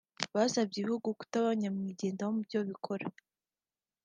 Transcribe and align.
Basabye 0.35 0.77
ibihugu 0.79 1.07
kutaba 1.19 1.49
nyamwigendaho 1.59 2.31
mu 2.35 2.41
byo 2.47 2.59
bikora 2.69 3.05